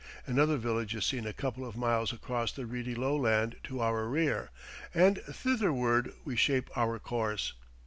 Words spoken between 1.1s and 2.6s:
a couple of miles across